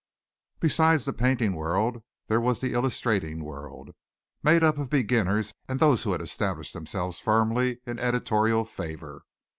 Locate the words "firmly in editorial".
7.19-8.65